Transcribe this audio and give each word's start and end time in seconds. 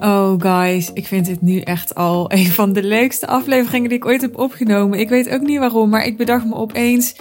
Oh 0.00 0.40
guys, 0.40 0.92
ik 0.92 1.06
vind 1.06 1.26
dit 1.26 1.42
nu 1.42 1.60
echt 1.60 1.94
al 1.94 2.26
een 2.32 2.46
van 2.46 2.72
de 2.72 2.82
leukste 2.82 3.26
afleveringen 3.26 3.88
die 3.88 3.98
ik 3.98 4.06
ooit 4.06 4.20
heb 4.20 4.38
opgenomen. 4.38 4.98
Ik 4.98 5.08
weet 5.08 5.30
ook 5.30 5.40
niet 5.40 5.58
waarom, 5.58 5.88
maar 5.90 6.06
ik 6.06 6.16
bedacht 6.16 6.44
me 6.44 6.54
opeens. 6.54 7.14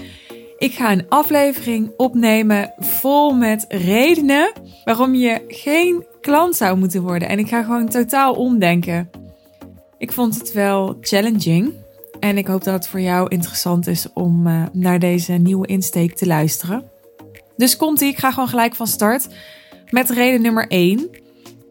Ik 0.57 0.73
ga 0.73 0.91
een 0.91 1.05
aflevering 1.09 1.91
opnemen 1.97 2.73
vol 2.77 3.33
met 3.33 3.65
redenen 3.67 4.51
waarom 4.83 5.15
je 5.15 5.43
geen 5.47 6.05
klant 6.21 6.55
zou 6.55 6.77
moeten 6.77 7.02
worden. 7.02 7.29
En 7.29 7.39
ik 7.39 7.48
ga 7.48 7.63
gewoon 7.63 7.89
totaal 7.89 8.34
omdenken. 8.34 9.09
Ik 9.98 10.12
vond 10.12 10.38
het 10.38 10.54
wel 10.54 10.98
challenging. 11.02 11.73
En 12.20 12.38
ik 12.38 12.48
hoop 12.48 12.64
dat 12.64 12.73
het 12.73 12.88
voor 12.88 13.02
jou 13.02 13.28
interessant 13.28 13.88
is 13.88 14.07
om 14.14 14.48
uh, 14.48 14.64
naar 14.71 15.00
deze 15.00 15.34
nieuwe 15.34 15.68
insteek 15.68 16.16
te 16.16 16.28
luisteren. 16.28 16.84
Dus 17.55 17.78
komt 17.78 18.02
ie, 18.02 18.09
ik 18.09 18.18
ga 18.18 18.32
gewoon 18.32 18.50
gelijk 18.50 18.75
van 18.75 18.88
start 18.88 19.28
met 19.89 20.09
reden 20.09 20.41
nummer 20.41 20.68
1. 20.68 21.09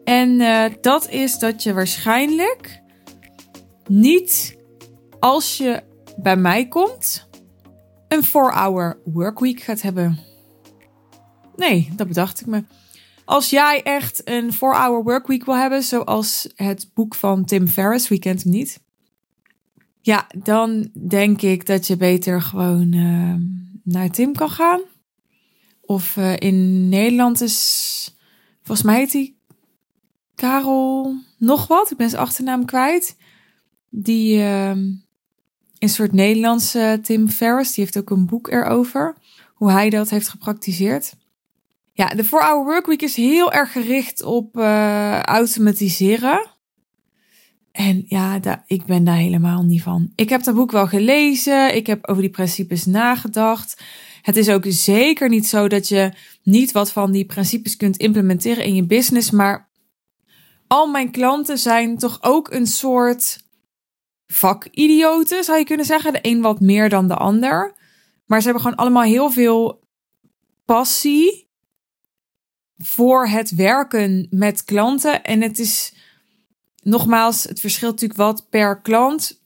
En 0.07 0.39
uh, 0.39 0.65
dat 0.81 1.09
is 1.09 1.39
dat 1.39 1.63
je 1.63 1.73
waarschijnlijk 1.73 2.81
niet 3.87 4.57
als 5.19 5.57
je 5.57 5.83
bij 6.17 6.35
mij 6.35 6.67
komt 6.67 7.27
een 8.07 8.25
4-hour 8.25 8.99
workweek 9.03 9.61
gaat 9.61 9.81
hebben. 9.81 10.19
Nee, 11.55 11.89
dat 11.95 12.07
bedacht 12.07 12.41
ik 12.41 12.47
me. 12.47 12.63
Als 13.25 13.49
jij 13.49 13.83
echt 13.83 14.21
een 14.23 14.53
4-hour 14.53 15.03
workweek 15.03 15.45
wil 15.45 15.55
hebben, 15.55 15.83
zoals 15.83 16.49
het 16.55 16.89
boek 16.93 17.15
van 17.15 17.45
Tim 17.45 17.67
Ferriss, 17.67 18.07
wie 18.07 18.19
kent 18.19 18.43
hem 18.43 18.51
niet? 18.51 18.81
Ja, 20.01 20.27
dan 20.37 20.89
denk 21.07 21.41
ik 21.41 21.65
dat 21.65 21.87
je 21.87 21.97
beter 21.97 22.41
gewoon 22.41 22.93
uh, 22.93 23.35
naar 23.83 24.09
Tim 24.09 24.33
kan 24.33 24.49
gaan. 24.49 24.81
Of 25.81 26.15
uh, 26.15 26.35
in 26.37 26.89
Nederland 26.89 27.41
is, 27.41 28.15
volgens 28.61 28.87
mij 28.87 28.97
heet 28.97 29.13
hij 29.13 29.36
Karel 30.37 31.15
nog 31.37 31.67
wat. 31.67 31.91
Ik 31.91 31.97
ben 31.97 32.09
zijn 32.09 32.21
achternaam 32.21 32.65
kwijt. 32.65 33.17
Die 33.89 34.37
uh, 34.37 34.69
een 34.69 35.89
soort 35.89 36.13
Nederlandse 36.13 36.99
Tim 37.01 37.29
Ferriss. 37.29 37.73
Die 37.73 37.83
heeft 37.83 37.97
ook 37.97 38.09
een 38.09 38.25
boek 38.25 38.47
erover. 38.47 39.15
Hoe 39.53 39.71
hij 39.71 39.89
dat 39.89 40.09
heeft 40.09 40.29
gepraktiseerd. 40.29 41.15
Ja, 41.93 42.07
de 42.07 42.25
4-hour 42.25 42.63
workweek 42.63 43.01
is 43.01 43.15
heel 43.15 43.51
erg 43.51 43.71
gericht 43.71 44.23
op 44.23 44.57
uh, 44.57 45.21
automatiseren. 45.21 46.47
En 47.71 48.03
ja, 48.07 48.39
ik 48.65 48.85
ben 48.85 49.03
daar 49.03 49.15
helemaal 49.15 49.63
niet 49.63 49.81
van. 49.81 50.11
Ik 50.15 50.29
heb 50.29 50.43
dat 50.43 50.55
boek 50.55 50.71
wel 50.71 50.87
gelezen. 50.87 51.75
Ik 51.75 51.87
heb 51.87 52.07
over 52.07 52.21
die 52.21 52.31
principes 52.31 52.85
nagedacht. 52.85 53.83
Het 54.21 54.35
is 54.35 54.49
ook 54.49 54.65
zeker 54.67 55.29
niet 55.29 55.47
zo 55.47 55.67
dat 55.67 55.87
je 55.87 56.13
niet 56.43 56.71
wat 56.71 56.91
van 56.91 57.11
die 57.11 57.25
principes 57.25 57.77
kunt 57.77 57.97
implementeren 57.97 58.63
in 58.63 58.75
je 58.75 58.85
business. 58.85 59.31
Maar 59.31 59.66
al 60.67 60.87
mijn 60.87 61.11
klanten 61.11 61.57
zijn 61.57 61.97
toch 61.97 62.17
ook 62.21 62.51
een 62.51 62.67
soort 62.67 63.45
vakidioten, 64.27 65.43
zou 65.43 65.57
je 65.57 65.65
kunnen 65.65 65.85
zeggen. 65.85 66.13
De 66.13 66.19
een 66.21 66.41
wat 66.41 66.59
meer 66.59 66.89
dan 66.89 67.07
de 67.07 67.15
ander. 67.15 67.73
Maar 68.25 68.39
ze 68.39 68.45
hebben 68.45 68.63
gewoon 68.63 68.77
allemaal 68.77 69.03
heel 69.03 69.29
veel 69.29 69.83
passie 70.65 71.49
voor 72.77 73.27
het 73.27 73.55
werken 73.55 74.27
met 74.29 74.63
klanten. 74.63 75.23
En 75.23 75.41
het 75.41 75.59
is 75.59 75.93
nogmaals, 76.83 77.43
het 77.43 77.59
verschilt 77.59 77.91
natuurlijk 77.91 78.19
wat 78.19 78.49
per 78.49 78.81
klant. 78.81 79.41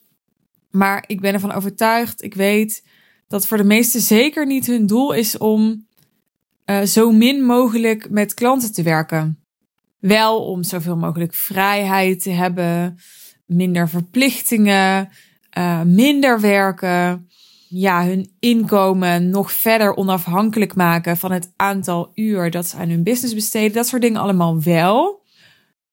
Maar 0.71 1.03
ik 1.07 1.21
ben 1.21 1.33
ervan 1.33 1.51
overtuigd, 1.51 2.23
ik 2.23 2.33
weet 2.33 2.83
dat 3.27 3.47
voor 3.47 3.57
de 3.57 3.63
meesten 3.63 4.01
zeker 4.01 4.45
niet 4.45 4.65
hun 4.65 4.85
doel 4.85 5.11
is 5.11 5.37
om 5.37 5.87
uh, 6.65 6.81
zo 6.81 7.11
min 7.11 7.43
mogelijk 7.43 8.09
met 8.09 8.33
klanten 8.33 8.73
te 8.73 8.83
werken. 8.83 9.40
Wel 10.01 10.45
om 10.45 10.63
zoveel 10.63 10.97
mogelijk 10.97 11.33
vrijheid 11.33 12.23
te 12.23 12.29
hebben, 12.29 12.97
minder 13.45 13.89
verplichtingen, 13.89 15.09
uh, 15.57 15.81
minder 15.81 16.39
werken. 16.39 17.29
Ja, 17.69 18.05
hun 18.05 18.31
inkomen 18.39 19.29
nog 19.29 19.51
verder 19.51 19.95
onafhankelijk 19.95 20.75
maken 20.75 21.17
van 21.17 21.31
het 21.31 21.53
aantal 21.55 22.11
uur 22.15 22.51
dat 22.51 22.67
ze 22.67 22.77
aan 22.77 22.89
hun 22.89 23.03
business 23.03 23.33
besteden. 23.33 23.73
Dat 23.73 23.87
soort 23.87 24.01
dingen 24.01 24.21
allemaal 24.21 24.61
wel. 24.61 25.23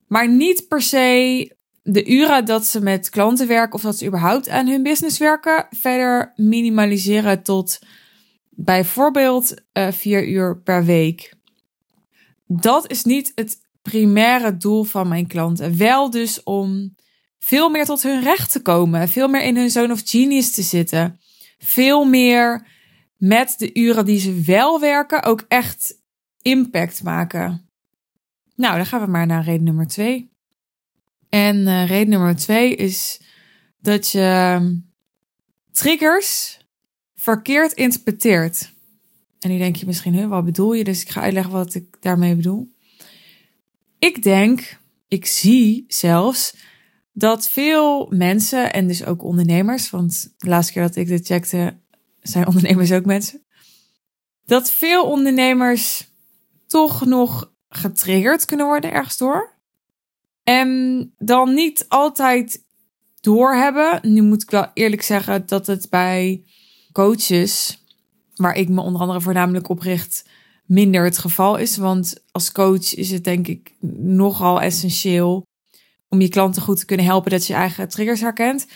Maar 0.07 0.29
niet 0.29 0.69
per 0.69 0.83
se 0.83 1.57
de 1.83 2.07
uren 2.07 2.45
dat 2.45 2.67
ze 2.67 2.81
met 2.81 3.11
klanten 3.11 3.47
werken 3.47 3.75
of 3.75 3.83
dat 3.83 3.99
ze 3.99 4.07
überhaupt 4.07 4.49
aan 4.49 4.69
hun 4.69 4.83
business 4.83 5.19
werken, 5.19 5.67
verder 5.71 6.33
minimaliseren 6.37 7.43
tot 7.43 7.79
bijvoorbeeld 8.51 9.55
uh, 9.73 9.91
vier 9.91 10.29
uur 10.29 10.61
per 10.61 10.85
week. 10.85 11.35
Dat 12.47 12.91
is 12.91 13.05
niet 13.05 13.33
het 13.35 13.59
primaire 13.89 14.57
doel 14.57 14.85
van 14.85 15.09
mijn 15.09 15.27
klanten. 15.27 15.77
Wel 15.77 16.11
dus 16.11 16.43
om 16.43 16.95
veel 17.39 17.69
meer 17.69 17.85
tot 17.85 18.03
hun 18.03 18.23
recht 18.23 18.53
te 18.53 18.63
komen, 18.63 19.09
veel 19.09 19.29
meer 19.29 19.43
in 19.43 19.57
hun 19.57 19.71
zone 19.71 19.93
of 19.93 20.03
genius 20.05 20.55
te 20.55 20.63
zitten, 20.63 21.21
veel 21.59 22.05
meer 22.05 22.67
met 23.17 23.55
de 23.59 23.75
uren 23.75 24.05
die 24.05 24.21
ze 24.21 24.41
wel 24.41 24.81
werken 24.81 25.23
ook 25.23 25.45
echt 25.49 26.01
impact 26.43 27.03
maken. 27.03 27.69
Nou, 28.55 28.77
dan 28.77 28.87
gaan 28.87 29.01
we 29.01 29.07
maar 29.07 29.27
naar 29.27 29.45
reden 29.45 29.65
nummer 29.65 29.87
twee. 29.87 30.31
En 31.29 31.57
uh, 31.57 31.87
reden 31.87 32.09
nummer 32.09 32.37
twee 32.37 32.75
is 32.75 33.21
dat 33.81 34.11
je 34.11 34.61
triggers 35.73 36.59
verkeerd 37.15 37.73
interpreteert. 37.73 38.73
En 39.39 39.51
nu 39.51 39.59
denk 39.59 39.77
je 39.77 39.87
misschien, 39.87 40.29
wat 40.29 40.45
bedoel 40.45 40.73
je? 40.75 40.85
Dus 40.85 41.03
ik 41.03 41.09
ga 41.09 41.21
uitleggen 41.21 41.53
wat 41.53 41.75
ik 41.75 41.97
daarmee 42.01 42.35
bedoel. 42.35 42.77
Ik 43.99 44.23
denk, 44.23 44.79
ik 45.09 45.27
zie 45.27 45.85
zelfs 45.89 46.57
dat 47.13 47.49
veel 47.49 48.07
mensen 48.11 48.73
en 48.73 48.87
dus 48.87 49.05
ook 49.05 49.23
ondernemers, 49.23 49.91
want 49.91 50.35
de 50.37 50.49
laatste 50.49 50.73
keer 50.73 50.83
dat 50.83 50.97
ik 50.97 51.09
dit 51.09 51.27
checkte, 51.27 51.79
zijn 52.21 52.47
ondernemers 52.49 52.93
ook 52.93 53.05
mensen. 53.05 53.47
Dat 54.45 54.71
veel 54.71 55.05
ondernemers 55.05 56.11
toch 56.67 57.05
nog 57.05 57.53
getriggerd 57.69 58.45
kunnen 58.45 58.67
worden 58.67 58.93
ergens 58.93 59.17
door. 59.17 59.57
En 60.43 61.13
dan 61.19 61.55
niet 61.55 61.85
altijd 61.89 62.65
doorhebben. 63.21 64.01
Nu 64.03 64.23
moet 64.23 64.43
ik 64.43 64.51
wel 64.51 64.71
eerlijk 64.75 65.03
zeggen 65.03 65.47
dat 65.47 65.67
het 65.67 65.91
bij 65.91 66.45
coaches, 66.93 67.85
waar 68.35 68.55
ik 68.55 68.69
me 68.69 68.81
onder 68.81 69.01
andere 69.01 69.21
voornamelijk 69.21 69.69
op 69.69 69.81
richt, 69.81 70.29
minder 70.69 71.05
het 71.05 71.19
geval 71.19 71.57
is. 71.57 71.77
Want 71.77 72.25
als 72.31 72.53
coach 72.53 72.95
is 72.95 73.11
het 73.11 73.25
denk 73.25 73.47
ik 73.47 73.73
nogal 73.97 74.61
essentieel 74.61 75.47
om 76.09 76.21
je 76.21 76.29
klanten 76.29 76.63
goed 76.63 76.79
te 76.79 76.85
kunnen 76.85 77.07
helpen 77.07 77.31
dat 77.31 77.47
je 77.47 77.55
eigen 77.55 77.89
triggers 77.89 78.21
herkent. 78.21 78.67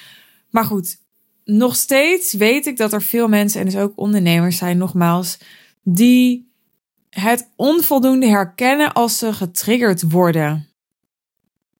Maar 0.50 0.64
goed, 0.64 0.98
nog 1.44 1.76
steeds 1.76 2.32
weet 2.32 2.66
ik 2.66 2.76
dat 2.76 2.92
er 2.92 3.02
veel 3.02 3.28
mensen 3.28 3.60
en 3.60 3.66
dus 3.66 3.76
ook 3.76 3.92
ondernemers 3.96 4.56
zijn, 4.56 4.78
nogmaals, 4.78 5.38
die 5.82 6.50
het 7.10 7.50
onvoldoende 7.56 8.26
herkennen 8.26 8.92
als 8.92 9.18
ze 9.18 9.32
getriggerd 9.32 10.10
worden. 10.10 10.68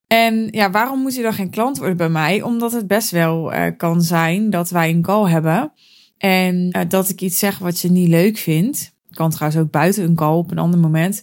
En 0.07 0.49
ja, 0.51 0.71
waarom 0.71 1.01
moet 1.01 1.15
je 1.15 1.23
dan 1.23 1.35
geen 1.35 1.51
klant 1.51 1.79
worden 1.79 1.97
bij 1.97 2.09
mij? 2.09 2.43
Omdat 2.43 2.73
het 2.73 2.87
best 2.87 3.11
wel 3.11 3.53
uh, 3.53 3.67
kan 3.77 4.03
zijn 4.03 4.51
dat 4.51 4.71
wij 4.71 4.91
een 4.91 5.03
call 5.03 5.31
hebben. 5.31 5.73
En 6.19 6.77
uh, 6.77 6.83
dat 6.89 7.09
ik 7.09 7.21
iets 7.21 7.39
zeg 7.39 7.59
wat 7.59 7.81
je 7.81 7.91
niet 7.91 8.09
leuk 8.09 8.39
vindt. 8.39 8.92
Kan 9.13 9.31
trouwens 9.31 9.63
ook 9.63 9.71
buiten 9.71 10.05
een 10.05 10.15
call 10.15 10.37
op 10.37 10.51
een 10.51 10.59
ander 10.59 10.81
moment. 10.81 11.23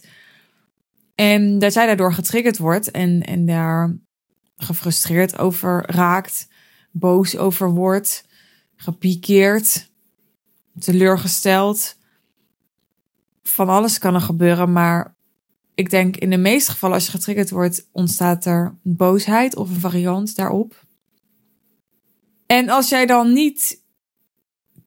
En 1.14 1.58
dat 1.58 1.72
jij 1.72 1.86
daardoor 1.86 2.12
getriggerd 2.12 2.58
wordt 2.58 2.90
en, 2.90 3.22
en 3.22 3.46
daar 3.46 3.96
gefrustreerd 4.56 5.38
over 5.38 5.90
raakt, 5.90 6.48
boos 6.90 7.36
over 7.36 7.70
wordt, 7.70 8.24
gepikeerd, 8.76 9.90
teleurgesteld. 10.78 11.96
Van 13.42 13.68
alles 13.68 13.98
kan 13.98 14.14
er 14.14 14.20
gebeuren, 14.20 14.72
maar 14.72 15.14
ik 15.74 15.90
denk 15.90 16.16
in 16.16 16.30
de 16.30 16.36
meeste 16.36 16.70
gevallen 16.70 16.94
als 16.94 17.04
je 17.04 17.10
getriggerd 17.10 17.50
wordt, 17.50 17.88
ontstaat 17.92 18.44
er 18.44 18.78
boosheid 18.82 19.56
of 19.56 19.70
een 19.70 19.80
variant 19.80 20.36
daarop. 20.36 20.84
En 22.46 22.68
als 22.68 22.88
jij 22.88 23.06
dan 23.06 23.32
niet 23.32 23.82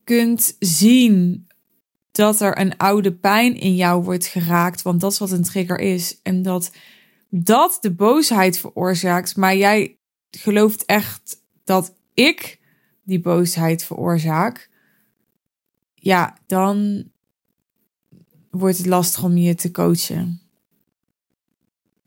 kunt 0.03 0.55
zien 0.59 1.47
dat 2.13 2.39
er 2.39 2.59
een 2.59 2.77
oude 2.77 3.13
pijn 3.13 3.55
in 3.55 3.75
jou 3.75 4.03
wordt 4.03 4.25
geraakt, 4.25 4.81
want 4.81 5.01
dat 5.01 5.11
is 5.11 5.19
wat 5.19 5.31
een 5.31 5.43
trigger 5.43 5.79
is, 5.79 6.19
en 6.21 6.41
dat 6.41 6.71
dat 7.29 7.77
de 7.81 7.91
boosheid 7.91 8.57
veroorzaakt, 8.57 9.35
maar 9.35 9.55
jij 9.55 9.97
gelooft 10.29 10.85
echt 10.85 11.37
dat 11.63 11.95
ik 12.13 12.59
die 13.03 13.19
boosheid 13.19 13.83
veroorzaak, 13.83 14.69
ja, 15.95 16.37
dan 16.47 17.03
wordt 18.49 18.77
het 18.77 18.85
lastig 18.85 19.23
om 19.23 19.37
je 19.37 19.55
te 19.55 19.71
coachen 19.71 20.43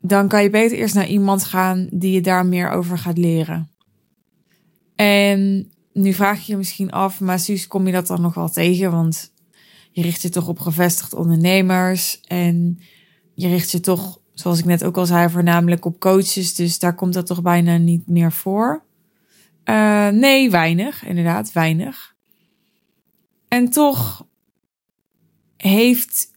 dan 0.07 0.27
kan 0.27 0.43
je 0.43 0.49
beter 0.49 0.77
eerst 0.77 0.95
naar 0.95 1.07
iemand 1.07 1.43
gaan 1.43 1.87
die 1.91 2.11
je 2.11 2.21
daar 2.21 2.45
meer 2.45 2.69
over 2.69 2.97
gaat 2.97 3.17
leren. 3.17 3.69
En 4.95 5.71
nu 5.93 6.13
vraag 6.13 6.45
je 6.45 6.51
je 6.51 6.57
misschien 6.57 6.91
af, 6.91 7.19
maar 7.19 7.39
Suus, 7.39 7.67
kom 7.67 7.85
je 7.85 7.91
dat 7.91 8.07
dan 8.07 8.21
nog 8.21 8.33
wel 8.33 8.49
tegen? 8.49 8.91
Want 8.91 9.33
je 9.97 10.03
richt 10.03 10.21
je 10.21 10.29
toch 10.29 10.47
op 10.47 10.59
gevestigd 10.59 11.13
ondernemers 11.13 12.21
en 12.21 12.79
je 13.33 13.47
richt 13.47 13.71
je 13.71 13.79
toch 13.79 14.19
zoals 14.33 14.59
ik 14.59 14.65
net 14.65 14.83
ook 14.83 14.97
al 14.97 15.05
zei, 15.05 15.29
voornamelijk 15.29 15.85
op 15.85 15.99
coaches. 15.99 16.55
Dus 16.55 16.79
daar 16.79 16.95
komt 16.95 17.13
dat 17.13 17.25
toch 17.25 17.41
bijna 17.41 17.77
niet 17.77 18.07
meer 18.07 18.31
voor. 18.31 18.83
Uh, 19.65 20.07
nee, 20.07 20.49
weinig. 20.49 21.05
Inderdaad, 21.05 21.51
weinig. 21.51 22.15
En 23.47 23.69
toch 23.69 24.27
heeft 25.57 26.31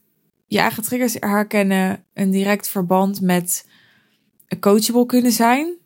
je 0.46 0.58
eigen 0.58 0.82
triggers 0.82 1.16
herkennen 1.18 2.04
een 2.14 2.30
direct 2.30 2.68
verband 2.68 3.20
met 3.20 3.68
coachable 4.60 5.06
kunnen 5.06 5.32
zijn. 5.32 5.76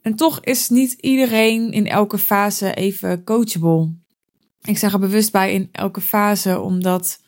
En 0.00 0.14
toch 0.14 0.40
is 0.40 0.68
niet 0.68 0.92
iedereen 0.92 1.72
in 1.72 1.86
elke 1.86 2.18
fase 2.18 2.74
even 2.74 3.24
coachable. 3.24 4.01
Ik 4.62 4.78
zeg 4.78 4.92
er 4.92 4.98
bewust 4.98 5.32
bij 5.32 5.52
in 5.52 5.68
elke 5.72 6.00
fase, 6.00 6.60
omdat 6.60 7.20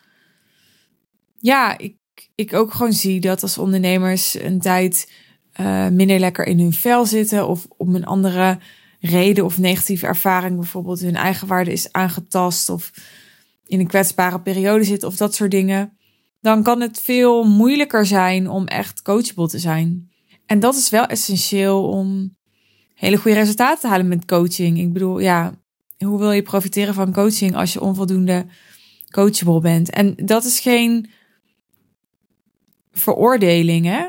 ja, 1.38 1.78
ik, 1.78 1.96
ik 2.34 2.54
ook 2.54 2.72
gewoon 2.72 2.92
zie 2.92 3.20
dat 3.20 3.42
als 3.42 3.58
ondernemers 3.58 4.34
een 4.34 4.60
tijd 4.60 5.10
uh, 5.60 5.88
minder 5.88 6.18
lekker 6.18 6.46
in 6.46 6.58
hun 6.58 6.72
vel 6.72 7.06
zitten 7.06 7.48
of 7.48 7.66
om 7.76 7.94
een 7.94 8.06
andere 8.06 8.58
reden 9.00 9.44
of 9.44 9.58
negatieve 9.58 10.06
ervaring, 10.06 10.56
bijvoorbeeld 10.56 11.00
hun 11.00 11.16
eigen 11.16 11.46
waarde 11.46 11.72
is 11.72 11.92
aangetast 11.92 12.68
of 12.68 12.90
in 13.66 13.80
een 13.80 13.86
kwetsbare 13.86 14.40
periode 14.40 14.84
zitten 14.84 15.08
of 15.08 15.16
dat 15.16 15.34
soort 15.34 15.50
dingen, 15.50 15.98
dan 16.40 16.62
kan 16.62 16.80
het 16.80 17.00
veel 17.00 17.44
moeilijker 17.44 18.06
zijn 18.06 18.48
om 18.48 18.66
echt 18.66 19.02
coachable 19.02 19.48
te 19.48 19.58
zijn. 19.58 20.10
En 20.46 20.60
dat 20.60 20.74
is 20.74 20.90
wel 20.90 21.06
essentieel 21.06 21.88
om 21.88 22.36
hele 22.94 23.16
goede 23.16 23.36
resultaten 23.36 23.80
te 23.80 23.88
halen 23.88 24.08
met 24.08 24.24
coaching. 24.24 24.78
Ik 24.78 24.92
bedoel, 24.92 25.18
ja, 25.18 25.54
hoe 25.98 26.18
wil 26.18 26.32
je 26.32 26.42
profiteren 26.42 26.94
van 26.94 27.12
coaching 27.12 27.56
als 27.56 27.72
je 27.72 27.80
onvoldoende 27.80 28.46
coachable 29.10 29.60
bent? 29.60 29.90
En 29.90 30.14
dat 30.16 30.44
is 30.44 30.60
geen 30.60 31.10
veroordeling, 32.92 33.86
hè? 33.86 34.08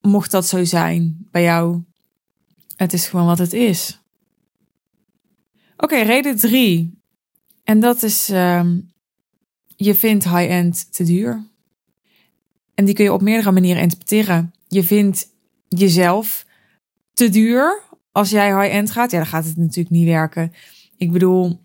Mocht 0.00 0.30
dat 0.30 0.46
zo 0.46 0.64
zijn 0.64 1.26
bij 1.30 1.42
jou. 1.42 1.82
Het 2.76 2.92
is 2.92 3.06
gewoon 3.06 3.26
wat 3.26 3.38
het 3.38 3.52
is. 3.52 4.00
Oké, 5.76 5.96
reden 5.96 6.36
drie. 6.36 6.98
En 7.64 7.80
dat 7.80 8.02
is, 8.02 8.30
uh, 8.30 8.66
je 9.76 9.94
vindt 9.94 10.24
high-end 10.24 10.92
te 10.92 11.04
duur. 11.04 11.46
En 12.74 12.84
die 12.84 12.94
kun 12.94 13.04
je 13.04 13.12
op 13.12 13.22
meerdere 13.22 13.52
manieren 13.52 13.82
interpreteren. 13.82 14.54
Je 14.68 14.82
vindt 14.82 15.28
jezelf 15.68 16.46
te 17.12 17.28
duur. 17.28 17.82
Als 18.12 18.30
jij 18.30 18.62
high-end 18.62 18.90
gaat, 18.90 19.10
ja, 19.10 19.18
dan 19.18 19.26
gaat 19.26 19.44
het 19.44 19.56
natuurlijk 19.56 19.90
niet 19.90 20.06
werken. 20.06 20.52
Ik 20.96 21.12
bedoel, 21.12 21.60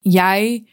jij 0.00 0.66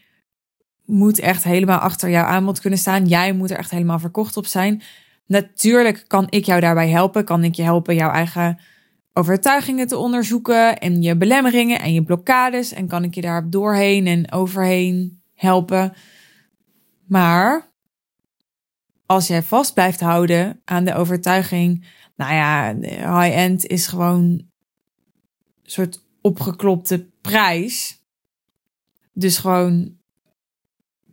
moet 0.84 1.18
echt 1.18 1.44
helemaal 1.44 1.78
achter 1.78 2.10
jouw 2.10 2.24
aanbod 2.24 2.60
kunnen 2.60 2.78
staan. 2.78 3.06
Jij 3.06 3.32
moet 3.32 3.50
er 3.50 3.58
echt 3.58 3.70
helemaal 3.70 3.98
verkocht 3.98 4.36
op 4.36 4.46
zijn. 4.46 4.82
Natuurlijk 5.26 6.04
kan 6.06 6.26
ik 6.30 6.44
jou 6.44 6.60
daarbij 6.60 6.88
helpen. 6.88 7.24
Kan 7.24 7.44
ik 7.44 7.54
je 7.54 7.62
helpen 7.62 7.94
jouw 7.94 8.10
eigen 8.10 8.58
overtuigingen 9.12 9.86
te 9.86 9.96
onderzoeken 9.96 10.78
en 10.78 11.02
je 11.02 11.16
belemmeringen 11.16 11.80
en 11.80 11.92
je 11.92 12.02
blokkades. 12.02 12.72
En 12.72 12.86
kan 12.86 13.04
ik 13.04 13.14
je 13.14 13.20
daar 13.20 13.50
doorheen 13.50 14.06
en 14.06 14.32
overheen 14.32 15.22
helpen. 15.34 15.92
Maar 17.06 17.68
als 19.06 19.26
jij 19.26 19.42
vast 19.42 19.74
blijft 19.74 20.00
houden 20.00 20.60
aan 20.64 20.84
de 20.84 20.94
overtuiging, 20.94 21.86
nou 22.16 22.34
ja, 22.34 22.74
high-end 23.20 23.66
is 23.66 23.86
gewoon 23.86 24.22
een 24.22 24.50
soort 25.62 26.04
opgeklopte 26.20 27.08
prijs. 27.20 27.99
Dus 29.20 29.38
gewoon 29.38 29.96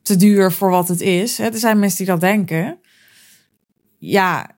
te 0.01 0.15
duur 0.15 0.51
voor 0.51 0.69
wat 0.69 0.87
het 0.87 1.01
is. 1.01 1.39
Er 1.39 1.57
zijn 1.57 1.79
mensen 1.79 1.97
die 1.97 2.07
dat 2.07 2.19
denken. 2.19 2.79
Ja, 3.97 4.55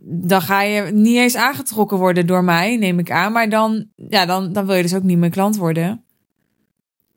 dan 0.00 0.42
ga 0.42 0.62
je 0.62 0.92
niet 0.92 1.16
eens 1.16 1.36
aangetrokken 1.36 1.98
worden 1.98 2.26
door 2.26 2.44
mij, 2.44 2.76
neem 2.76 2.98
ik 2.98 3.10
aan. 3.10 3.32
Maar 3.32 3.48
dan, 3.48 3.88
ja, 3.94 4.26
dan, 4.26 4.52
dan 4.52 4.66
wil 4.66 4.74
je 4.74 4.82
dus 4.82 4.94
ook 4.94 5.02
niet 5.02 5.18
mijn 5.18 5.30
klant 5.30 5.56
worden. 5.56 6.04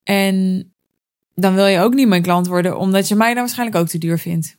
En 0.04 0.66
dan 1.36 1.54
wil 1.54 1.66
je 1.66 1.80
ook 1.80 1.94
niet 1.94 2.08
mijn 2.08 2.22
klant 2.22 2.48
worden, 2.48 2.78
omdat 2.78 3.08
je 3.08 3.16
mij 3.16 3.34
dan 3.34 3.44
waarschijnlijk 3.44 3.78
ook 3.78 3.88
te 3.88 3.98
duur 3.98 4.20
vindt. 4.20 4.58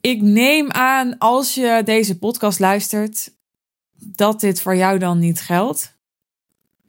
Ik 0.00 0.22
neem 0.22 0.70
aan, 0.70 1.18
als 1.18 1.54
je 1.54 1.82
deze 1.84 2.18
podcast 2.18 2.58
luistert, 2.58 3.36
dat 3.94 4.40
dit 4.40 4.60
voor 4.60 4.76
jou 4.76 4.98
dan 4.98 5.18
niet 5.18 5.40
geldt. 5.40 5.97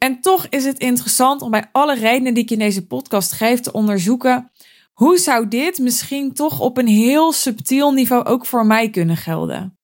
En 0.00 0.20
toch 0.20 0.46
is 0.46 0.64
het 0.64 0.78
interessant 0.78 1.42
om 1.42 1.50
bij 1.50 1.68
alle 1.72 1.94
redenen 1.94 2.34
die 2.34 2.42
ik 2.42 2.50
in 2.50 2.58
deze 2.58 2.86
podcast 2.86 3.32
geef 3.32 3.60
te 3.60 3.72
onderzoeken. 3.72 4.50
Hoe 4.92 5.18
zou 5.18 5.48
dit 5.48 5.78
misschien 5.78 6.32
toch 6.32 6.60
op 6.60 6.78
een 6.78 6.86
heel 6.86 7.32
subtiel 7.32 7.92
niveau 7.92 8.24
ook 8.24 8.46
voor 8.46 8.66
mij 8.66 8.90
kunnen 8.90 9.16
gelden? 9.16 9.78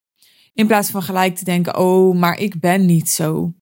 In 0.55 0.67
plaats 0.67 0.91
van 0.91 1.03
gelijk 1.03 1.37
te 1.37 1.45
denken: 1.45 1.79
oh, 1.79 2.17
maar 2.17 2.39
ik 2.39 2.61
ben 2.61 2.87
niet 2.87 3.11
zo. 3.11 3.55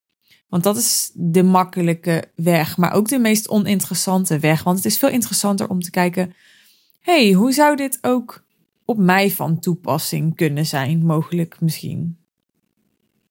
Want 0.49 0.62
dat 0.62 0.77
is 0.77 1.11
de 1.15 1.43
makkelijke 1.43 2.25
weg, 2.35 2.77
maar 2.77 2.93
ook 2.93 3.09
de 3.09 3.19
meest 3.19 3.49
oninteressante 3.49 4.39
weg. 4.39 4.62
Want 4.62 4.77
het 4.77 4.87
is 4.87 4.99
veel 4.99 5.09
interessanter 5.09 5.69
om 5.69 5.81
te 5.81 5.91
kijken: 5.91 6.35
hey, 7.00 7.33
hoe 7.33 7.53
zou 7.53 7.77
dit 7.77 7.99
ook 8.00 8.45
op 8.85 8.99
mij 8.99 9.31
van 9.31 9.59
toepassing 9.59 10.37
kunnen 10.37 10.67
zijn? 10.67 11.07
Mogelijk 11.07 11.61
misschien. 11.61 12.24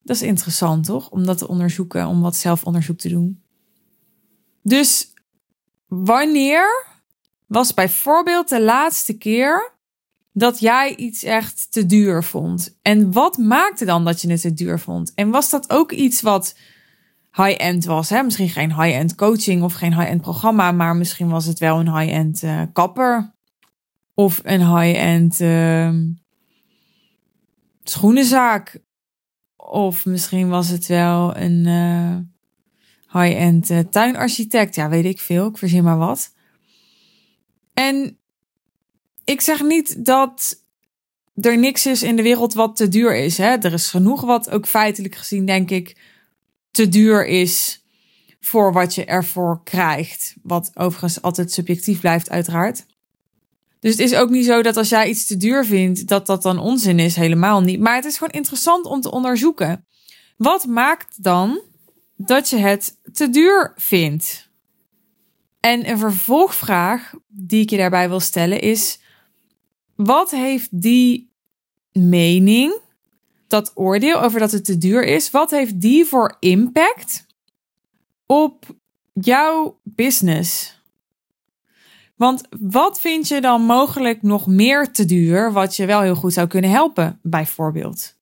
Dat 0.03 0.15
is 0.15 0.21
interessant, 0.21 0.85
toch? 0.85 1.09
Om 1.09 1.25
dat 1.25 1.37
te 1.37 1.47
onderzoeken, 1.47 2.07
om 2.07 2.21
wat 2.21 2.35
zelfonderzoek 2.35 2.97
te 2.97 3.09
doen. 3.09 3.43
Dus 4.61 5.13
wanneer 5.87 6.85
was 7.47 7.73
bijvoorbeeld 7.73 8.49
de 8.49 8.61
laatste 8.61 9.17
keer 9.17 9.71
dat 10.33 10.59
jij 10.59 10.95
iets 10.95 11.23
echt 11.23 11.71
te 11.71 11.85
duur 11.85 12.23
vond? 12.23 12.77
En 12.81 13.11
wat 13.11 13.37
maakte 13.37 13.85
dan 13.85 14.05
dat 14.05 14.21
je 14.21 14.31
het 14.31 14.41
te 14.41 14.53
duur 14.53 14.79
vond? 14.79 15.13
En 15.13 15.29
was 15.29 15.49
dat 15.49 15.69
ook 15.69 15.91
iets 15.91 16.21
wat 16.21 16.55
high-end 17.31 17.85
was. 17.85 18.09
Hè? 18.09 18.23
Misschien 18.23 18.49
geen 18.49 18.81
high-end 18.81 19.15
coaching 19.15 19.63
of 19.63 19.73
geen 19.73 19.93
high-end 19.93 20.21
programma, 20.21 20.71
maar 20.71 20.95
misschien 20.95 21.29
was 21.29 21.45
het 21.45 21.59
wel 21.59 21.79
een 21.79 21.97
high-end 21.97 22.43
uh, 22.43 22.61
kapper. 22.73 23.33
Of 24.13 24.41
een 24.43 24.77
high-end 24.77 25.39
uh, 25.39 25.93
schoenenzaak. 27.83 28.81
Of 29.69 30.05
misschien 30.05 30.49
was 30.49 30.69
het 30.69 30.87
wel 30.87 31.37
een 31.37 31.65
uh, 31.67 32.17
high-end 33.21 33.69
uh, 33.69 33.79
tuinarchitect. 33.79 34.75
Ja, 34.75 34.89
weet 34.89 35.05
ik 35.05 35.19
veel. 35.19 35.47
Ik 35.47 35.57
verzin 35.57 35.83
maar 35.83 35.97
wat. 35.97 36.33
En 37.73 38.17
ik 39.25 39.41
zeg 39.41 39.63
niet 39.63 40.05
dat 40.05 40.63
er 41.35 41.57
niks 41.57 41.85
is 41.85 42.03
in 42.03 42.15
de 42.15 42.21
wereld 42.21 42.53
wat 42.53 42.75
te 42.75 42.87
duur 42.87 43.15
is. 43.15 43.37
Hè? 43.37 43.55
Er 43.55 43.73
is 43.73 43.89
genoeg 43.89 44.21
wat 44.21 44.49
ook 44.49 44.67
feitelijk 44.67 45.15
gezien, 45.15 45.45
denk 45.45 45.69
ik, 45.69 45.97
te 46.71 46.89
duur 46.89 47.25
is 47.25 47.83
voor 48.39 48.73
wat 48.73 48.95
je 48.95 49.05
ervoor 49.05 49.63
krijgt. 49.63 50.35
Wat 50.41 50.71
overigens 50.73 51.21
altijd 51.21 51.51
subjectief 51.51 51.99
blijft, 51.99 52.29
uiteraard. 52.29 52.85
Dus 53.83 53.91
het 53.91 53.99
is 53.99 54.15
ook 54.15 54.29
niet 54.29 54.45
zo 54.45 54.61
dat 54.61 54.77
als 54.77 54.89
jij 54.89 55.09
iets 55.09 55.25
te 55.25 55.37
duur 55.37 55.65
vindt, 55.65 56.07
dat 56.07 56.25
dat 56.25 56.41
dan 56.41 56.59
onzin 56.59 56.99
is. 56.99 57.15
Helemaal 57.15 57.61
niet. 57.61 57.79
Maar 57.79 57.95
het 57.95 58.05
is 58.05 58.17
gewoon 58.17 58.33
interessant 58.33 58.85
om 58.85 59.01
te 59.01 59.11
onderzoeken. 59.11 59.85
Wat 60.37 60.65
maakt 60.65 61.23
dan 61.23 61.61
dat 62.15 62.49
je 62.49 62.57
het 62.57 62.97
te 63.13 63.29
duur 63.29 63.73
vindt? 63.75 64.49
En 65.59 65.89
een 65.89 65.97
vervolgvraag 65.97 67.13
die 67.27 67.61
ik 67.61 67.69
je 67.69 67.77
daarbij 67.77 68.09
wil 68.09 68.19
stellen 68.19 68.61
is: 68.61 68.99
wat 69.95 70.31
heeft 70.31 70.81
die 70.81 71.31
mening 71.91 72.79
dat 73.47 73.71
oordeel 73.75 74.21
over 74.21 74.39
dat 74.39 74.51
het 74.51 74.65
te 74.65 74.77
duur 74.77 75.03
is, 75.03 75.31
wat 75.31 75.51
heeft 75.51 75.81
die 75.81 76.05
voor 76.05 76.37
impact 76.39 77.25
op 78.25 78.65
jouw 79.13 79.79
business? 79.83 80.72
Want 82.23 82.41
wat 82.59 82.99
vind 82.99 83.27
je 83.27 83.41
dan 83.41 83.61
mogelijk 83.61 84.21
nog 84.21 84.47
meer 84.47 84.91
te 84.91 85.05
duur, 85.05 85.51
wat 85.51 85.75
je 85.75 85.85
wel 85.85 86.01
heel 86.01 86.15
goed 86.15 86.33
zou 86.33 86.47
kunnen 86.47 86.69
helpen, 86.69 87.19
bijvoorbeeld? 87.21 88.15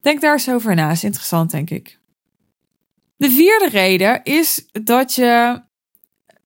Denk 0.00 0.20
daar 0.20 0.32
eens 0.32 0.50
over 0.50 0.74
na, 0.74 0.90
is 0.90 1.04
interessant, 1.04 1.50
denk 1.50 1.70
ik. 1.70 1.98
De 3.16 3.30
vierde 3.30 3.68
reden 3.68 4.22
is 4.22 4.68
dat 4.72 5.14
je 5.14 5.62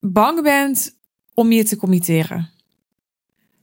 bang 0.01 0.43
bent 0.43 0.99
om 1.35 1.53
je 1.53 1.65
te 1.65 1.77
committeren. 1.77 2.51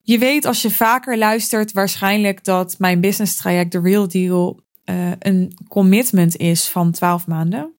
Je 0.02 0.18
weet 0.18 0.46
als 0.46 0.62
je 0.62 0.72
vaker 0.72 1.18
luistert 1.18 1.72
waarschijnlijk 1.72 2.44
dat 2.44 2.76
mijn 2.80 3.02
business 3.02 3.36
traject, 3.36 3.72
de 3.72 3.82
Real 3.82 4.08
Deal, 4.08 4.60
uh, 4.86 5.12
een 5.20 5.58
commitment 5.68 6.38
is 6.38 6.68
van 6.68 6.92
12 6.92 7.28
maanden. 7.28 7.74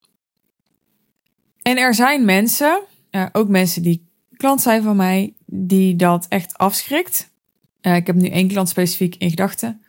En 1.63 1.77
er 1.77 1.95
zijn 1.95 2.25
mensen, 2.25 2.83
uh, 3.11 3.27
ook 3.33 3.49
mensen 3.49 3.83
die 3.83 4.08
klant 4.39 4.61
zijn 4.61 4.83
van 4.83 4.97
mij, 4.97 5.35
die 5.47 5.97
dat 5.97 6.27
echt 6.29 6.59
afschrikt. 6.59 7.31
Uh, 7.83 7.97
ik 7.97 8.07
heb 8.07 8.17
nu 8.17 8.29
één 8.29 8.49
klant 8.49 8.69
specifiek 8.69 9.15
in 9.15 9.31
gedachten. 9.31 9.83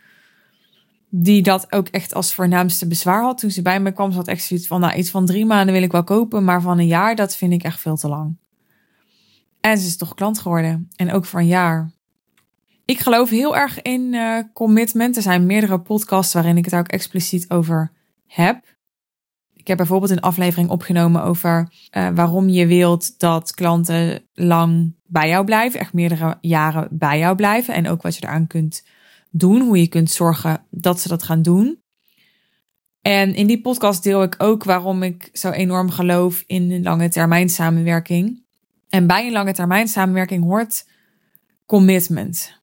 Die 1.09 1.41
dat 1.41 1.71
ook 1.71 1.87
echt 1.87 2.13
als 2.13 2.33
voornaamste 2.33 2.87
bezwaar 2.87 3.21
had. 3.21 3.37
Toen 3.37 3.51
ze 3.51 3.61
bij 3.61 3.79
me 3.79 3.91
kwam, 3.91 4.11
zat 4.11 4.27
echt 4.27 4.43
zoiets 4.43 4.67
van, 4.67 4.79
nou, 4.79 4.93
iets 4.97 5.09
van 5.09 5.25
drie 5.25 5.45
maanden 5.45 5.73
wil 5.73 5.83
ik 5.83 5.91
wel 5.91 6.03
kopen, 6.03 6.43
maar 6.43 6.61
van 6.61 6.79
een 6.79 6.87
jaar, 6.87 7.15
dat 7.15 7.35
vind 7.35 7.53
ik 7.53 7.63
echt 7.63 7.79
veel 7.79 7.97
te 7.97 8.07
lang. 8.07 8.37
En 9.59 9.77
ze 9.77 9.87
is 9.87 9.97
toch 9.97 10.13
klant 10.13 10.39
geworden. 10.39 10.89
En 10.95 11.11
ook 11.11 11.25
voor 11.25 11.39
een 11.39 11.47
jaar. 11.47 11.91
Ik 12.85 12.99
geloof 12.99 13.29
heel 13.29 13.57
erg 13.57 13.81
in 13.81 14.13
uh, 14.13 14.39
commitment. 14.53 15.15
Er 15.15 15.21
zijn 15.21 15.45
meerdere 15.45 15.79
podcasts 15.79 16.33
waarin 16.33 16.57
ik 16.57 16.65
het 16.65 16.75
ook 16.75 16.87
expliciet 16.87 17.49
over 17.49 17.91
heb. 18.27 18.77
Ik 19.69 19.77
heb 19.77 19.87
bijvoorbeeld 19.87 20.17
een 20.17 20.29
aflevering 20.29 20.69
opgenomen 20.69 21.23
over 21.23 21.71
uh, 21.97 22.09
waarom 22.13 22.49
je 22.49 22.67
wilt 22.67 23.19
dat 23.19 23.53
klanten 23.53 24.23
lang 24.33 24.95
bij 25.05 25.29
jou 25.29 25.45
blijven, 25.45 25.79
echt 25.79 25.93
meerdere 25.93 26.37
jaren 26.41 26.87
bij 26.91 27.19
jou 27.19 27.35
blijven. 27.35 27.73
En 27.73 27.87
ook 27.87 28.01
wat 28.01 28.15
je 28.15 28.23
eraan 28.23 28.47
kunt 28.47 28.83
doen, 29.29 29.61
hoe 29.61 29.79
je 29.79 29.87
kunt 29.87 30.11
zorgen 30.11 30.65
dat 30.69 30.99
ze 30.99 31.07
dat 31.07 31.23
gaan 31.23 31.41
doen. 31.41 31.81
En 33.01 33.35
in 33.35 33.47
die 33.47 33.61
podcast 33.61 34.03
deel 34.03 34.23
ik 34.23 34.35
ook 34.37 34.63
waarom 34.63 35.03
ik 35.03 35.29
zo 35.33 35.49
enorm 35.49 35.89
geloof 35.89 36.43
in 36.47 36.71
een 36.71 36.83
lange 36.83 37.09
termijn 37.09 37.49
samenwerking. 37.49 38.43
En 38.89 39.07
bij 39.07 39.25
een 39.25 39.31
lange 39.31 39.53
termijn 39.53 39.87
samenwerking 39.87 40.43
hoort 40.43 40.87
commitment. 41.65 42.61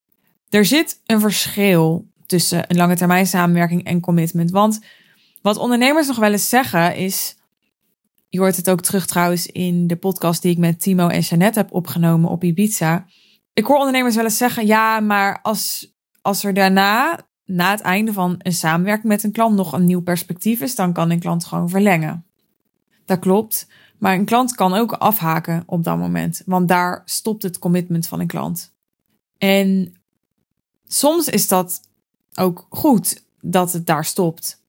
Er 0.48 0.64
zit 0.64 1.00
een 1.04 1.20
verschil 1.20 2.06
tussen 2.26 2.64
een 2.68 2.76
lange 2.76 2.96
termijn 2.96 3.26
samenwerking 3.26 3.84
en 3.84 4.00
commitment. 4.00 4.50
Want 4.50 4.80
wat 5.46 5.56
ondernemers 5.56 6.06
nog 6.06 6.16
wel 6.16 6.32
eens 6.32 6.48
zeggen 6.48 6.96
is. 6.96 7.36
Je 8.28 8.38
hoort 8.38 8.56
het 8.56 8.70
ook 8.70 8.80
terug 8.80 9.06
trouwens 9.06 9.46
in 9.46 9.86
de 9.86 9.96
podcast 9.96 10.42
die 10.42 10.50
ik 10.50 10.58
met 10.58 10.80
Timo 10.80 11.08
en 11.08 11.20
Jeannette 11.20 11.58
heb 11.58 11.72
opgenomen 11.72 12.30
op 12.30 12.44
Ibiza. 12.44 13.06
Ik 13.52 13.64
hoor 13.64 13.76
ondernemers 13.76 14.14
wel 14.14 14.24
eens 14.24 14.36
zeggen: 14.36 14.66
ja, 14.66 15.00
maar 15.00 15.38
als, 15.42 15.92
als 16.22 16.44
er 16.44 16.54
daarna, 16.54 17.20
na 17.44 17.70
het 17.70 17.80
einde 17.80 18.12
van 18.12 18.34
een 18.38 18.52
samenwerking 18.52 19.06
met 19.06 19.22
een 19.22 19.32
klant, 19.32 19.56
nog 19.56 19.72
een 19.72 19.84
nieuw 19.84 20.00
perspectief 20.00 20.60
is, 20.60 20.74
dan 20.74 20.92
kan 20.92 21.10
een 21.10 21.18
klant 21.18 21.44
gewoon 21.44 21.68
verlengen. 21.68 22.26
Dat 23.04 23.18
klopt. 23.18 23.68
Maar 23.98 24.14
een 24.14 24.24
klant 24.24 24.54
kan 24.54 24.74
ook 24.74 24.92
afhaken 24.92 25.62
op 25.66 25.84
dat 25.84 25.98
moment, 25.98 26.42
want 26.46 26.68
daar 26.68 27.02
stopt 27.04 27.42
het 27.42 27.58
commitment 27.58 28.06
van 28.06 28.20
een 28.20 28.26
klant. 28.26 28.74
En 29.38 29.94
soms 30.86 31.28
is 31.28 31.48
dat 31.48 31.80
ook 32.34 32.66
goed 32.68 33.24
dat 33.40 33.72
het 33.72 33.86
daar 33.86 34.04
stopt. 34.04 34.64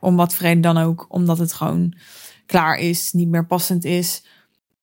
Om 0.00 0.16
wat 0.16 0.34
vrede 0.34 0.60
dan 0.60 0.78
ook, 0.78 1.06
omdat 1.08 1.38
het 1.38 1.52
gewoon 1.52 1.94
klaar 2.46 2.78
is, 2.78 3.12
niet 3.12 3.28
meer 3.28 3.46
passend 3.46 3.84
is. 3.84 4.24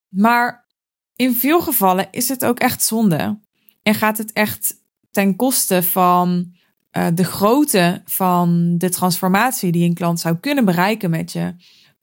Maar 0.09 0.67
in 1.15 1.35
veel 1.35 1.61
gevallen 1.61 2.07
is 2.11 2.29
het 2.29 2.45
ook 2.45 2.59
echt 2.59 2.83
zonde. 2.83 3.39
En 3.81 3.95
gaat 3.95 4.17
het 4.17 4.31
echt 4.31 4.75
ten 5.11 5.35
koste 5.35 5.83
van 5.83 6.53
uh, 6.91 7.07
de 7.13 7.23
grootte 7.23 8.01
van 8.05 8.77
de 8.77 8.89
transformatie 8.89 9.71
die 9.71 9.87
een 9.87 9.93
klant 9.93 10.19
zou 10.19 10.37
kunnen 10.37 10.65
bereiken 10.65 11.09
met 11.09 11.31
je. 11.31 11.55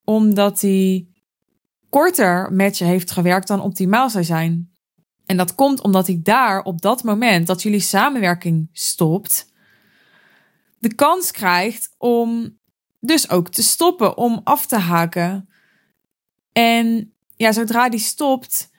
Omdat 0.05 0.61
hij 0.61 1.07
korter 1.89 2.53
met 2.53 2.79
je 2.79 2.85
heeft 2.85 3.11
gewerkt 3.11 3.49
dan 3.49 3.61
optimaal 3.61 4.11
zou 4.11 4.25
zijn. 4.25 4.71
En 5.27 5.37
dat 5.37 5.55
komt 5.55 5.81
omdat 5.81 6.07
hij 6.07 6.21
daar 6.23 6.63
op 6.63 6.81
dat 6.81 7.03
moment 7.03 7.47
dat 7.47 7.63
jullie 7.63 7.81
samenwerking 7.81 8.69
stopt, 8.73 9.53
de 10.79 10.95
kans 10.95 11.31
krijgt 11.31 11.95
om 11.99 12.59
dus 13.01 13.31
ook 13.31 13.49
te 13.49 13.63
stoppen, 13.63 14.17
om 14.17 14.41
af 14.45 14.67
te 14.67 14.77
haken. 14.77 15.49
En 16.53 17.13
ja, 17.37 17.53
zodra 17.53 17.89
die 17.89 18.01
stopt, 18.01 18.71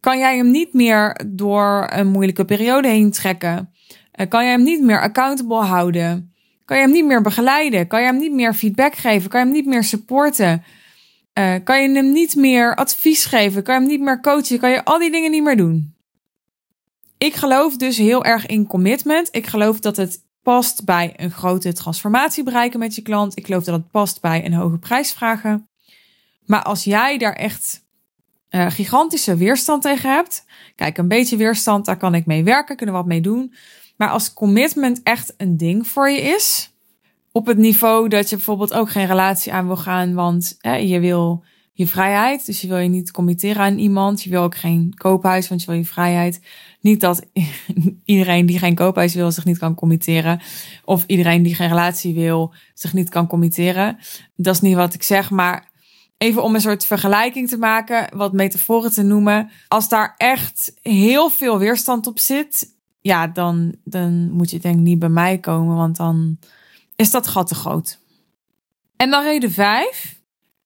kan 0.00 0.18
jij 0.18 0.36
hem 0.36 0.50
niet 0.50 0.72
meer 0.72 1.20
door 1.26 1.90
een 1.92 2.06
moeilijke 2.06 2.44
periode 2.44 2.88
heen 2.88 3.10
trekken. 3.10 3.72
Eh, 4.10 4.28
kan 4.28 4.42
jij 4.42 4.52
hem 4.52 4.62
niet 4.62 4.82
meer 4.82 5.00
accountable 5.00 5.62
houden. 5.62 6.34
Kan 6.64 6.76
je 6.76 6.82
hem 6.82 6.92
niet 6.92 7.04
meer 7.04 7.22
begeleiden. 7.22 7.86
Kan 7.86 8.00
je 8.00 8.06
hem 8.06 8.18
niet 8.18 8.32
meer 8.32 8.54
feedback 8.54 8.94
geven. 8.94 9.30
Kan 9.30 9.40
je 9.40 9.46
hem 9.46 9.54
niet 9.54 9.66
meer 9.66 9.84
supporten. 9.84 10.64
Uh, 11.38 11.54
kan 11.64 11.82
je 11.82 11.90
hem 11.90 12.12
niet 12.12 12.34
meer 12.34 12.74
advies 12.74 13.24
geven? 13.24 13.62
Kan 13.62 13.74
je 13.74 13.80
hem 13.80 13.90
niet 13.90 14.00
meer 14.00 14.20
coachen? 14.20 14.58
Kan 14.58 14.70
je 14.70 14.84
al 14.84 14.98
die 14.98 15.10
dingen 15.10 15.30
niet 15.30 15.42
meer 15.42 15.56
doen? 15.56 15.94
Ik 17.18 17.34
geloof 17.34 17.76
dus 17.76 17.96
heel 17.96 18.24
erg 18.24 18.46
in 18.46 18.66
commitment. 18.66 19.28
Ik 19.30 19.46
geloof 19.46 19.80
dat 19.80 19.96
het 19.96 20.20
past 20.46 20.84
bij 20.84 21.12
een 21.16 21.30
grote 21.30 21.72
transformatie 21.72 22.44
bereiken 22.44 22.78
met 22.78 22.94
je 22.94 23.02
klant. 23.02 23.36
Ik 23.36 23.46
geloof 23.46 23.64
dat 23.64 23.74
het 23.74 23.90
past 23.90 24.20
bij 24.20 24.44
een 24.44 24.52
hoge 24.52 24.78
prijs 24.78 25.12
vragen. 25.12 25.68
Maar 26.44 26.62
als 26.62 26.84
jij 26.84 27.18
daar 27.18 27.32
echt 27.32 27.84
uh, 28.50 28.70
gigantische 28.70 29.36
weerstand 29.36 29.82
tegen 29.82 30.10
hebt, 30.10 30.44
kijk, 30.76 30.98
een 30.98 31.08
beetje 31.08 31.36
weerstand, 31.36 31.84
daar 31.84 31.96
kan 31.96 32.14
ik 32.14 32.26
mee 32.26 32.44
werken, 32.44 32.76
kunnen 32.76 32.94
we 32.94 33.00
wat 33.00 33.10
mee 33.10 33.20
doen. 33.20 33.54
Maar 33.96 34.08
als 34.08 34.32
commitment 34.32 35.02
echt 35.02 35.34
een 35.36 35.56
ding 35.56 35.88
voor 35.88 36.10
je 36.10 36.20
is, 36.20 36.70
op 37.32 37.46
het 37.46 37.58
niveau 37.58 38.08
dat 38.08 38.28
je 38.30 38.36
bijvoorbeeld 38.36 38.74
ook 38.74 38.90
geen 38.90 39.06
relatie 39.06 39.52
aan 39.52 39.66
wil 39.66 39.76
gaan, 39.76 40.14
want 40.14 40.56
hè, 40.60 40.74
je 40.74 41.00
wil 41.00 41.44
je 41.76 41.86
vrijheid, 41.86 42.46
dus 42.46 42.60
je 42.60 42.68
wil 42.68 42.78
je 42.78 42.88
niet 42.88 43.10
committeren 43.10 43.62
aan 43.62 43.78
iemand. 43.78 44.22
Je 44.22 44.30
wil 44.30 44.42
ook 44.42 44.56
geen 44.56 44.94
koophuis, 44.94 45.48
want 45.48 45.60
je 45.60 45.66
wil 45.66 45.76
je 45.76 45.84
vrijheid. 45.84 46.40
Niet 46.86 47.00
dat 47.00 47.22
iedereen 48.04 48.46
die 48.46 48.58
geen 48.58 48.74
koophuis 48.74 49.14
wil 49.14 49.32
zich 49.32 49.44
niet 49.44 49.58
kan 49.58 49.74
committeren, 49.74 50.40
of 50.84 51.04
iedereen 51.06 51.42
die 51.42 51.54
geen 51.54 51.68
relatie 51.68 52.14
wil 52.14 52.54
zich 52.74 52.92
niet 52.92 53.08
kan 53.08 53.26
committeren. 53.26 53.98
Dat 54.36 54.54
is 54.54 54.60
niet 54.60 54.74
wat 54.74 54.94
ik 54.94 55.02
zeg, 55.02 55.30
maar 55.30 55.70
even 56.18 56.42
om 56.42 56.54
een 56.54 56.60
soort 56.60 56.84
vergelijking 56.84 57.48
te 57.48 57.58
maken, 57.58 58.16
wat 58.16 58.32
metaforen 58.32 58.92
te 58.92 59.02
noemen. 59.02 59.50
Als 59.68 59.88
daar 59.88 60.14
echt 60.16 60.72
heel 60.82 61.30
veel 61.30 61.58
weerstand 61.58 62.06
op 62.06 62.18
zit, 62.18 62.74
ja, 63.00 63.26
dan, 63.26 63.74
dan 63.84 64.30
moet 64.30 64.50
je 64.50 64.58
denk 64.58 64.76
ik 64.76 64.82
niet 64.82 64.98
bij 64.98 65.08
mij 65.08 65.38
komen, 65.38 65.76
want 65.76 65.96
dan 65.96 66.38
is 66.96 67.10
dat 67.10 67.26
gat 67.26 67.48
te 67.48 67.54
groot. 67.54 67.98
En 68.96 69.10
dan 69.10 69.22
reden 69.22 69.52
vijf. 69.52 70.20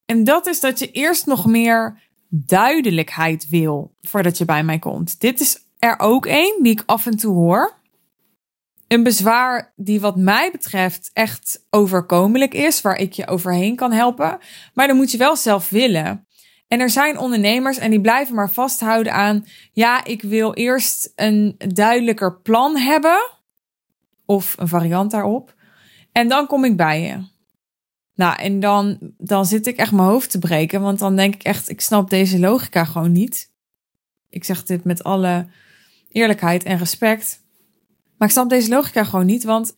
En 0.07 0.25
dat 0.25 0.47
is 0.47 0.61
dat 0.61 0.79
je 0.79 0.91
eerst 0.91 1.27
nog 1.27 1.47
meer 1.47 2.01
duidelijkheid 2.29 3.49
wil 3.49 3.95
voordat 4.01 4.39
je 4.39 4.45
bij 4.45 4.65
mij 4.65 4.79
komt. 4.79 5.21
Dit 5.21 5.41
is 5.41 5.69
er 5.81 5.99
ook 5.99 6.27
één 6.27 6.63
die 6.63 6.73
ik 6.73 6.83
af 6.87 7.07
en 7.07 7.17
toe 7.17 7.35
hoor. 7.35 7.79
Een 8.89 9.03
bezwaar 9.03 9.73
die 9.77 10.01
wat 10.01 10.17
mij 10.17 10.51
betreft 10.51 11.11
echt 11.13 11.67
overkomelijk 11.71 12.55
is, 12.55 12.81
waar 12.81 12.97
ik 12.97 13.13
je 13.13 13.27
overheen 13.27 13.77
kan 13.77 13.93
helpen. 13.93 14.39
Maar 14.75 14.87
dan 14.87 14.97
moet 14.97 15.11
je 15.11 15.19
wel 15.19 15.37
zelf 15.37 15.69
willen. 15.69 16.27
En 16.69 16.81
er 16.81 16.91
zijn 16.91 17.19
ondernemers 17.19 17.79
en 17.79 17.91
die 17.91 18.01
blijven 18.01 18.35
maar 18.35 18.51
vasthouden 18.51 19.13
aan, 19.13 19.47
ja, 19.73 20.05
ik 20.05 20.23
wil 20.23 20.55
eerst 20.55 21.13
een 21.17 21.55
duidelijker 21.69 22.41
plan 22.41 22.77
hebben. 22.77 23.31
Of 24.27 24.55
een 24.59 24.69
variant 24.69 25.11
daarop. 25.11 25.55
En 26.13 26.29
dan 26.29 26.47
kom 26.47 26.65
ik 26.65 26.77
bij 26.77 27.03
je. 27.03 27.25
Nou, 28.15 28.39
en 28.39 28.61
dan, 28.61 28.99
dan 29.19 29.47
zit 29.47 29.67
ik 29.67 29.77
echt 29.77 29.93
mijn 29.93 30.09
hoofd 30.09 30.31
te 30.31 30.39
breken. 30.39 30.81
Want 30.81 30.99
dan 30.99 31.17
denk 31.17 31.35
ik 31.35 31.43
echt, 31.43 31.69
ik 31.69 31.81
snap 31.81 32.11
deze 32.11 32.39
logica 32.39 32.85
gewoon 32.85 33.13
niet. 33.13 33.53
Ik 34.29 34.45
zeg 34.45 34.63
dit 34.63 34.85
met 34.85 35.03
alle 35.03 35.47
eerlijkheid 36.13 36.65
en 36.65 36.79
respect. 36.79 37.43
Maar 38.19 38.29
ik 38.29 38.35
snap 38.35 38.49
deze 38.49 38.69
logica 38.69 39.05
gewoon 39.05 39.27
niet. 39.27 39.45
Want 39.45 39.77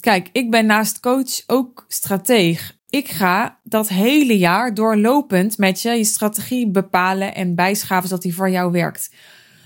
kijk, 0.00 0.28
ik 0.32 0.50
ben 0.50 0.66
naast 0.66 1.00
coach 1.00 1.42
ook 1.46 1.84
strateeg. 1.88 2.76
Ik 2.88 3.08
ga 3.08 3.60
dat 3.62 3.88
hele 3.88 4.38
jaar 4.38 4.74
doorlopend 4.74 5.58
met 5.58 5.82
je 5.82 5.90
je 5.90 6.04
strategie 6.04 6.70
bepalen 6.70 7.34
en 7.34 7.54
bijschaven 7.54 8.08
zodat 8.08 8.22
die 8.22 8.34
voor 8.34 8.50
jou 8.50 8.72
werkt. 8.72 9.10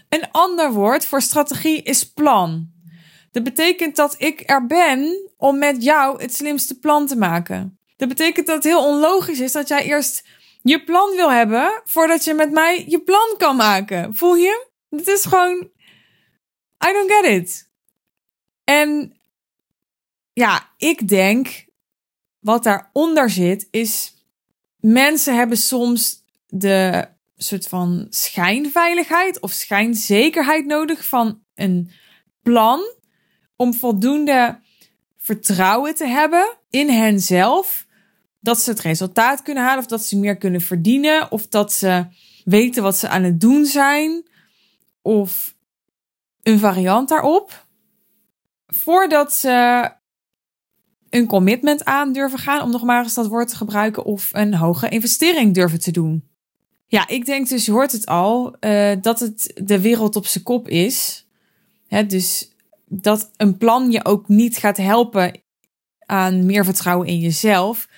Een 0.08 0.30
ander 0.30 0.72
woord 0.72 1.04
voor 1.04 1.22
strategie 1.22 1.82
is 1.82 2.12
plan. 2.12 2.70
Dat 3.30 3.42
betekent 3.42 3.96
dat 3.96 4.14
ik 4.18 4.42
er 4.46 4.66
ben 4.66 5.30
om 5.36 5.58
met 5.58 5.82
jou 5.82 6.22
het 6.22 6.34
slimste 6.34 6.78
plan 6.78 7.06
te 7.06 7.16
maken. 7.16 7.78
Dat 7.96 8.08
betekent 8.08 8.46
dat 8.46 8.54
het 8.54 8.64
heel 8.64 8.86
onlogisch 8.86 9.40
is 9.40 9.52
dat 9.52 9.68
jij 9.68 9.84
eerst 9.84 10.28
je 10.62 10.84
plan 10.84 11.16
wil 11.16 11.30
hebben 11.32 11.80
voordat 11.84 12.24
je 12.24 12.34
met 12.34 12.50
mij 12.50 12.84
je 12.88 13.00
plan 13.00 13.34
kan 13.38 13.56
maken. 13.56 14.14
Voel 14.14 14.34
je? 14.34 14.66
Het 14.90 15.08
is 15.08 15.24
gewoon. 15.24 15.70
I 16.84 16.92
don't 16.92 17.10
get 17.10 17.24
it. 17.24 17.70
En 18.64 19.16
ja, 20.32 20.68
ik 20.76 21.08
denk 21.08 21.64
wat 22.38 22.62
daaronder 22.62 23.30
zit 23.30 23.68
is. 23.70 24.14
Mensen 24.80 25.36
hebben 25.36 25.56
soms 25.56 26.24
de 26.46 27.08
soort 27.36 27.68
van 27.68 28.06
schijnveiligheid 28.10 29.40
of 29.40 29.52
schijnzekerheid 29.52 30.66
nodig 30.66 31.04
van 31.04 31.42
een 31.54 31.90
plan 32.42 32.80
om 33.56 33.74
voldoende 33.74 34.60
vertrouwen 35.16 35.94
te 35.94 36.06
hebben 36.06 36.56
in 36.70 36.88
henzelf. 36.88 37.86
Dat 38.40 38.60
ze 38.60 38.70
het 38.70 38.80
resultaat 38.80 39.42
kunnen 39.42 39.62
halen 39.62 39.78
of 39.78 39.86
dat 39.86 40.04
ze 40.04 40.18
meer 40.18 40.36
kunnen 40.36 40.60
verdienen 40.60 41.30
of 41.30 41.46
dat 41.46 41.72
ze 41.72 42.06
weten 42.44 42.82
wat 42.82 42.96
ze 42.96 43.08
aan 43.08 43.22
het 43.22 43.40
doen 43.40 43.66
zijn 43.66 44.28
of 45.02 45.51
een 46.42 46.58
variant 46.58 47.08
daarop. 47.08 47.66
Voordat 48.66 49.32
ze 49.32 49.88
een 51.10 51.26
commitment 51.26 51.84
aan 51.84 52.12
durven 52.12 52.38
gaan, 52.38 52.62
om 52.62 52.70
nog 52.70 52.82
maar 52.82 53.02
eens 53.02 53.14
dat 53.14 53.26
woord 53.26 53.48
te 53.48 53.56
gebruiken, 53.56 54.04
of 54.04 54.30
een 54.32 54.54
hoge 54.54 54.88
investering 54.88 55.54
durven 55.54 55.80
te 55.80 55.90
doen. 55.90 56.28
Ja, 56.86 57.08
ik 57.08 57.24
denk 57.24 57.48
dus, 57.48 57.64
je 57.64 57.72
hoort 57.72 57.92
het 57.92 58.06
al, 58.06 58.56
uh, 58.60 58.92
dat 59.00 59.20
het 59.20 59.60
de 59.64 59.80
wereld 59.80 60.16
op 60.16 60.26
zijn 60.26 60.44
kop 60.44 60.68
is. 60.68 61.26
Hè, 61.86 62.06
dus 62.06 62.50
dat 62.86 63.30
een 63.36 63.56
plan 63.56 63.90
je 63.90 64.04
ook 64.04 64.28
niet 64.28 64.56
gaat 64.56 64.76
helpen 64.76 65.40
aan 66.06 66.46
meer 66.46 66.64
vertrouwen 66.64 67.06
in 67.06 67.18
jezelf. 67.18 67.88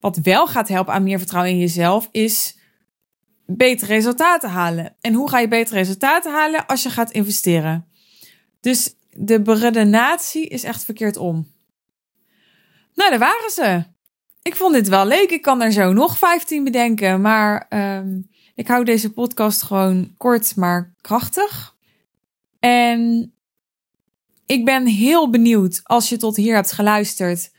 Wat 0.00 0.16
wel 0.16 0.46
gaat 0.46 0.68
helpen 0.68 0.94
aan 0.94 1.02
meer 1.02 1.18
vertrouwen 1.18 1.52
in 1.52 1.58
jezelf 1.58 2.08
is 2.12 2.55
betere 3.46 3.92
resultaten 3.92 4.50
halen. 4.50 4.96
En 5.00 5.14
hoe 5.14 5.30
ga 5.30 5.38
je 5.38 5.48
betere 5.48 5.78
resultaten 5.78 6.32
halen 6.32 6.66
als 6.66 6.82
je 6.82 6.90
gaat 6.90 7.10
investeren? 7.10 7.88
Dus 8.60 8.94
de 9.10 9.42
beredenatie 9.42 10.48
is 10.48 10.64
echt 10.64 10.84
verkeerd 10.84 11.16
om. 11.16 11.54
Nou, 12.94 13.10
daar 13.10 13.18
waren 13.18 13.50
ze. 13.50 13.84
Ik 14.42 14.56
vond 14.56 14.74
dit 14.74 14.88
wel 14.88 15.06
leuk. 15.06 15.30
Ik 15.30 15.42
kan 15.42 15.62
er 15.62 15.72
zo 15.72 15.92
nog 15.92 16.18
15 16.18 16.64
bedenken. 16.64 17.20
Maar 17.20 17.66
ehm, 17.68 18.20
ik 18.54 18.68
hou 18.68 18.84
deze 18.84 19.12
podcast 19.12 19.62
gewoon 19.62 20.14
kort, 20.16 20.56
maar 20.56 20.94
krachtig. 21.00 21.76
En 22.58 23.32
ik 24.46 24.64
ben 24.64 24.86
heel 24.86 25.30
benieuwd 25.30 25.80
als 25.82 26.08
je 26.08 26.16
tot 26.16 26.36
hier 26.36 26.54
hebt 26.54 26.72
geluisterd. 26.72 27.50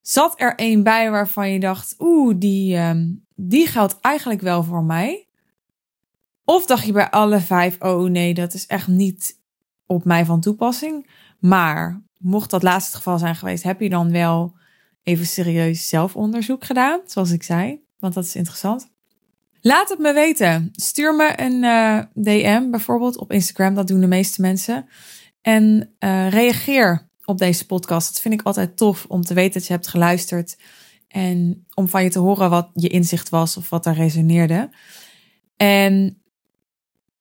Zat 0.00 0.40
er 0.40 0.52
een 0.56 0.82
bij 0.82 1.10
waarvan 1.10 1.52
je 1.52 1.60
dacht, 1.60 1.94
oeh, 1.98 2.34
die, 2.38 2.76
um, 2.76 3.25
die 3.36 3.66
geldt 3.66 4.00
eigenlijk 4.00 4.40
wel 4.40 4.62
voor 4.62 4.84
mij? 4.84 5.26
Of 6.44 6.66
dacht 6.66 6.86
je 6.86 6.92
bij 6.92 7.10
alle 7.10 7.40
vijf, 7.40 7.76
oh 7.80 8.10
nee, 8.10 8.34
dat 8.34 8.54
is 8.54 8.66
echt 8.66 8.88
niet 8.88 9.38
op 9.86 10.04
mij 10.04 10.24
van 10.24 10.40
toepassing. 10.40 11.10
Maar 11.38 12.02
mocht 12.18 12.50
dat 12.50 12.62
laatste 12.62 12.96
geval 12.96 13.18
zijn 13.18 13.36
geweest, 13.36 13.62
heb 13.62 13.80
je 13.80 13.88
dan 13.88 14.12
wel 14.12 14.54
even 15.02 15.26
serieus 15.26 15.88
zelfonderzoek 15.88 16.64
gedaan, 16.64 17.00
zoals 17.06 17.30
ik 17.30 17.42
zei, 17.42 17.80
want 17.98 18.14
dat 18.14 18.24
is 18.24 18.36
interessant. 18.36 18.88
Laat 19.60 19.88
het 19.88 19.98
me 19.98 20.12
weten. 20.12 20.68
Stuur 20.72 21.14
me 21.14 21.40
een 21.40 21.64
eh, 21.64 21.98
DM 22.14 22.70
bijvoorbeeld 22.70 23.18
op 23.18 23.32
Instagram, 23.32 23.74
dat 23.74 23.86
doen 23.86 24.00
de 24.00 24.06
meeste 24.06 24.40
mensen. 24.40 24.88
En 25.42 25.94
uh, 26.00 26.30
reageer 26.30 27.08
op 27.24 27.38
deze 27.38 27.66
podcast. 27.66 28.08
Dat 28.12 28.22
vind 28.22 28.34
ik 28.34 28.42
altijd 28.42 28.76
tof 28.76 29.04
om 29.08 29.22
te 29.22 29.34
weten 29.34 29.52
dat 29.52 29.66
je 29.66 29.72
hebt 29.72 29.88
geluisterd 29.88 30.56
en 31.16 31.66
om 31.74 31.88
van 31.88 32.02
je 32.02 32.10
te 32.10 32.18
horen 32.18 32.50
wat 32.50 32.70
je 32.74 32.88
inzicht 32.88 33.28
was 33.28 33.56
of 33.56 33.70
wat 33.70 33.86
er 33.86 33.94
resoneerde. 33.94 34.70
En 35.56 36.22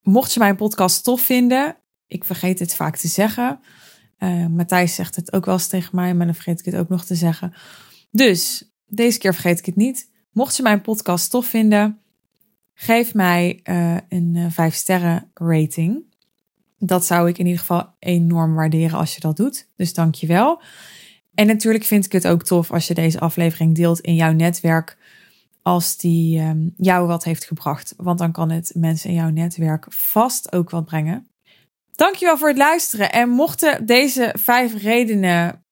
mocht 0.01 0.33
je 0.33 0.39
mijn 0.39 0.55
podcast 0.55 1.03
tof 1.03 1.21
vinden, 1.21 1.77
ik 2.07 2.23
vergeet 2.23 2.59
het 2.59 2.75
vaak 2.75 2.97
te 2.97 3.07
zeggen. 3.07 3.59
Uh, 4.19 4.47
Matthijs 4.47 4.95
zegt 4.95 5.15
het 5.15 5.33
ook 5.33 5.45
wel 5.45 5.53
eens 5.53 5.67
tegen 5.67 5.95
mij, 5.95 6.13
maar 6.13 6.25
dan 6.25 6.35
vergeet 6.35 6.59
ik 6.59 6.65
het 6.65 6.75
ook 6.75 6.89
nog 6.89 7.05
te 7.05 7.15
zeggen. 7.15 7.53
Dus 8.11 8.71
deze 8.87 9.17
keer 9.17 9.33
vergeet 9.33 9.59
ik 9.59 9.65
het 9.65 9.75
niet. 9.75 10.11
Mocht 10.31 10.55
je 10.55 10.63
mijn 10.63 10.81
podcast 10.81 11.29
tof 11.29 11.45
vinden, 11.45 11.99
geef 12.73 13.13
mij 13.13 13.59
uh, 13.63 13.97
een 14.09 14.51
5 14.51 14.73
uh, 14.73 14.79
sterren 14.79 15.31
rating. 15.33 16.03
Dat 16.77 17.05
zou 17.05 17.29
ik 17.29 17.37
in 17.37 17.45
ieder 17.45 17.59
geval 17.59 17.95
enorm 17.99 18.53
waarderen 18.55 18.99
als 18.99 19.13
je 19.13 19.19
dat 19.19 19.37
doet. 19.37 19.67
Dus 19.75 19.93
dank 19.93 20.15
je 20.15 20.27
wel. 20.27 20.61
En 21.35 21.47
natuurlijk 21.47 21.83
vind 21.83 22.05
ik 22.05 22.11
het 22.11 22.27
ook 22.27 22.43
tof 22.43 22.71
als 22.71 22.87
je 22.87 22.93
deze 22.93 23.19
aflevering 23.19 23.75
deelt 23.75 23.99
in 23.99 24.15
jouw 24.15 24.31
netwerk. 24.31 24.97
Als 25.61 25.97
die 25.97 26.41
um, 26.41 26.73
jou 26.77 27.07
wat 27.07 27.23
heeft 27.23 27.45
gebracht. 27.45 27.93
Want 27.97 28.19
dan 28.19 28.31
kan 28.31 28.51
het 28.51 28.71
mensen 28.75 29.09
in 29.09 29.15
jouw 29.15 29.29
netwerk 29.29 29.85
vast 29.89 30.53
ook 30.53 30.69
wat 30.69 30.85
brengen. 30.85 31.27
Dankjewel 31.95 32.37
voor 32.37 32.47
het 32.47 32.57
luisteren. 32.57 33.11
En 33.11 33.29
mochten 33.29 33.85
deze 33.85 34.35
vijf 34.37 34.81
redenen 34.81 35.63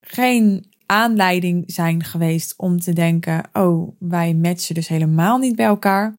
geen 0.00 0.74
aanleiding 0.86 1.64
zijn 1.66 2.04
geweest 2.04 2.54
om 2.56 2.80
te 2.80 2.92
denken: 2.92 3.42
oh, 3.52 3.96
wij 3.98 4.34
matchen 4.34 4.74
dus 4.74 4.88
helemaal 4.88 5.38
niet 5.38 5.56
bij 5.56 5.66
elkaar. 5.66 6.18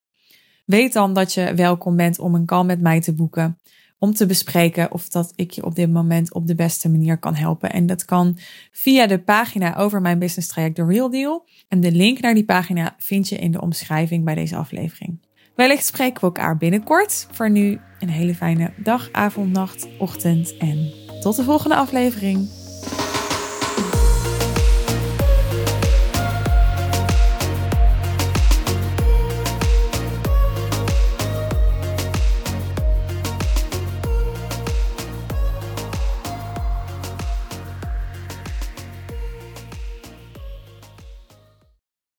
Weet 0.66 0.94
dan 0.94 1.14
dat 1.14 1.34
je 1.34 1.54
welkom 1.54 1.96
bent 1.96 2.20
om 2.20 2.36
een 2.36 2.46
call 2.46 2.64
met 2.64 2.82
mij 2.82 3.02
te 3.02 3.14
boeken. 3.14 3.58
Om 4.00 4.14
te 4.14 4.26
bespreken 4.26 4.92
of 4.92 5.10
dat 5.10 5.34
ik 5.36 5.52
je 5.52 5.66
op 5.66 5.76
dit 5.76 5.92
moment 5.92 6.34
op 6.34 6.48
de 6.48 6.56
beste 6.56 6.90
manier 6.90 7.18
kan 7.18 7.36
helpen. 7.36 7.72
En 7.72 7.86
dat 7.86 8.06
kan 8.06 8.38
via 8.72 9.08
de 9.08 9.20
pagina 9.20 9.76
over 9.76 10.02
mijn 10.02 10.20
business 10.20 10.48
traject 10.48 10.76
The 10.76 10.86
Real 10.86 11.10
Deal. 11.10 11.48
En 11.68 11.80
de 11.80 11.92
link 11.92 12.20
naar 12.20 12.34
die 12.34 12.46
pagina 12.46 12.96
vind 12.98 13.30
je 13.30 13.38
in 13.38 13.52
de 13.52 13.62
omschrijving 13.62 14.26
bij 14.26 14.36
deze 14.36 14.56
aflevering. 14.56 15.26
Wellicht 15.56 15.86
spreken 15.86 16.20
we 16.20 16.26
elkaar 16.26 16.58
binnenkort. 16.58 17.28
Voor 17.32 17.50
nu 17.50 17.80
een 18.00 18.10
hele 18.10 18.36
fijne 18.36 18.74
dag, 18.84 19.10
avond, 19.12 19.52
nacht, 19.52 19.88
ochtend 20.00 20.58
en 20.58 20.92
tot 21.22 21.36
de 21.36 21.44
volgende 21.44 21.76
aflevering. 21.76 22.57